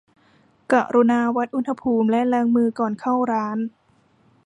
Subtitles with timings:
[0.71, 3.57] กรุณาวัดอุณหภูมิและล้างมือก่อนเข้าร้าน